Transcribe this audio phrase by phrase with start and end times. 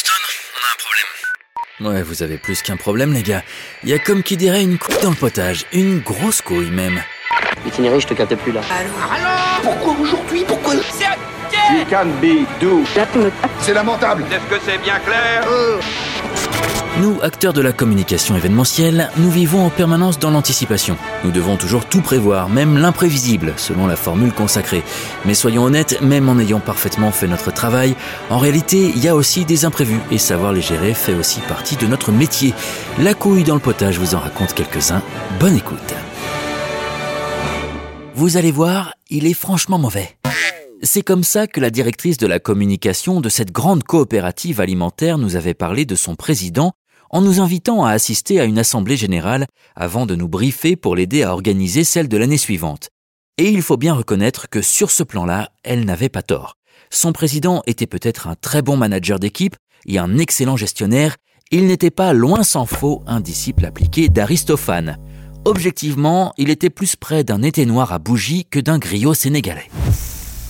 [0.00, 0.12] Houston,
[0.54, 1.94] on a un problème.
[1.94, 3.42] Ouais, vous avez plus qu'un problème, les gars.
[3.82, 5.66] Il y a comme qui dirait une couille dans le potage.
[5.72, 7.02] Une grosse couille, même.
[7.66, 8.62] Itinéraire, je te capte plus là.
[9.62, 12.82] Pourquoi aujourd'hui Pourquoi You can be do.
[13.60, 15.44] C'est lamentable Est-ce que c'est bien clair
[16.98, 20.96] Nous, acteurs de la communication événementielle, nous vivons en permanence dans l'anticipation.
[21.24, 24.82] Nous devons toujours tout prévoir, même l'imprévisible, selon la formule consacrée.
[25.24, 27.94] Mais soyons honnêtes, même en ayant parfaitement fait notre travail,
[28.28, 31.76] en réalité, il y a aussi des imprévus, et savoir les gérer fait aussi partie
[31.76, 32.52] de notre métier.
[32.98, 35.02] La couille dans le potage vous en raconte quelques-uns.
[35.38, 35.94] Bonne écoute.
[38.14, 40.16] Vous allez voir, il est franchement mauvais.
[40.82, 45.36] C'est comme ça que la directrice de la communication de cette grande coopérative alimentaire nous
[45.36, 46.72] avait parlé de son président
[47.10, 49.46] en nous invitant à assister à une assemblée générale
[49.76, 52.88] avant de nous briefer pour l'aider à organiser celle de l'année suivante.
[53.36, 56.56] Et il faut bien reconnaître que sur ce plan-là, elle n'avait pas tort.
[56.90, 59.56] Son président était peut-être un très bon manager d'équipe
[59.86, 61.16] et un excellent gestionnaire,
[61.50, 64.98] il n'était pas loin s'en faut un disciple appliqué d'Aristophane.
[65.44, 69.68] Objectivement, il était plus près d'un été noir à bougie que d'un griot sénégalais.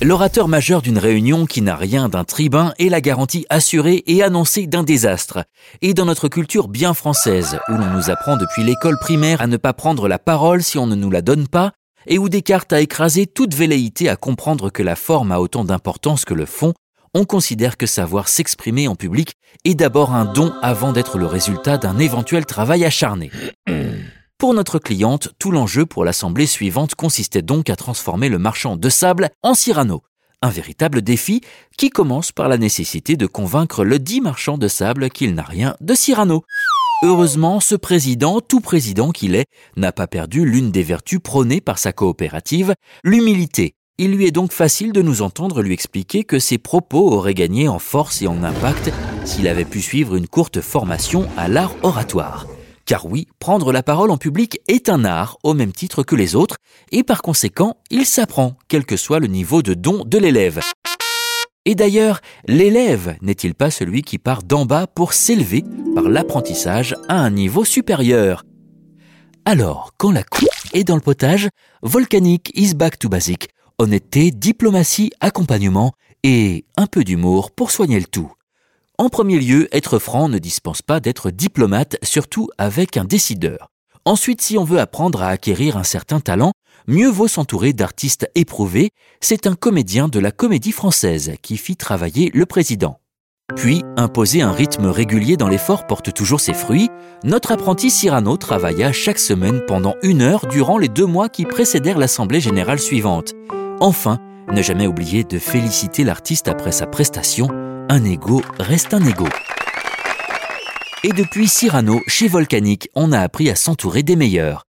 [0.00, 4.68] L'orateur majeur d'une réunion qui n'a rien d'un tribun est la garantie assurée et annoncée
[4.68, 5.42] d'un désastre.
[5.82, 9.56] Et dans notre culture bien française, où l'on nous apprend depuis l'école primaire à ne
[9.56, 11.72] pas prendre la parole si on ne nous la donne pas,
[12.06, 16.24] et où Descartes a écrasé toute velléité à comprendre que la forme a autant d'importance
[16.24, 16.74] que le fond,
[17.12, 19.32] on considère que savoir s'exprimer en public
[19.64, 23.32] est d'abord un don avant d'être le résultat d'un éventuel travail acharné.
[24.38, 28.88] Pour notre cliente, tout l'enjeu pour l'assemblée suivante consistait donc à transformer le marchand de
[28.88, 30.04] sable en Cyrano.
[30.42, 31.40] Un véritable défi
[31.76, 35.74] qui commence par la nécessité de convaincre le dit marchand de sable qu'il n'a rien
[35.80, 36.44] de Cyrano.
[37.02, 41.80] Heureusement, ce président, tout président qu'il est, n'a pas perdu l'une des vertus prônées par
[41.80, 43.74] sa coopérative, l'humilité.
[43.98, 47.66] Il lui est donc facile de nous entendre lui expliquer que ses propos auraient gagné
[47.66, 48.92] en force et en impact
[49.24, 52.46] s'il avait pu suivre une courte formation à l'art oratoire.
[52.88, 56.34] Car oui, prendre la parole en public est un art au même titre que les
[56.34, 56.56] autres,
[56.90, 60.60] et par conséquent, il s'apprend, quel que soit le niveau de don de l'élève.
[61.66, 67.18] Et d'ailleurs, l'élève n'est-il pas celui qui part d'en bas pour s'élever par l'apprentissage à
[67.18, 68.42] un niveau supérieur?
[69.44, 71.50] Alors, quand la coupe est dans le potage,
[71.82, 73.50] volcanique is back to basic.
[73.76, 78.32] Honnêteté, diplomatie, accompagnement et un peu d'humour pour soigner le tout.
[79.00, 83.68] En premier lieu, être franc ne dispense pas d'être diplomate, surtout avec un décideur.
[84.04, 86.50] Ensuite, si on veut apprendre à acquérir un certain talent,
[86.88, 88.90] mieux vaut s'entourer d'artistes éprouvés.
[89.20, 92.98] C'est un comédien de la comédie française qui fit travailler le président.
[93.54, 96.90] Puis, imposer un rythme régulier dans l'effort porte toujours ses fruits.
[97.22, 101.98] Notre apprenti Cyrano travailla chaque semaine pendant une heure durant les deux mois qui précédèrent
[101.98, 103.34] l'assemblée générale suivante.
[103.78, 104.18] Enfin,
[104.52, 107.67] ne jamais oublier de féliciter l'artiste après sa prestation.
[107.90, 109.26] Un ego reste un ego.
[111.04, 114.66] Et depuis Cyrano, chez Volcanique, on a appris à s'entourer des meilleurs.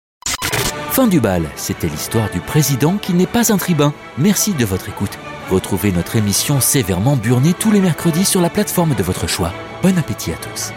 [0.92, 3.94] Fin du bal, c'était l'histoire du président qui n'est pas un tribun.
[4.18, 5.18] Merci de votre écoute.
[5.50, 9.54] Retrouvez notre émission sévèrement burnée tous les mercredis sur la plateforme de votre choix.
[9.82, 10.74] Bon appétit à tous.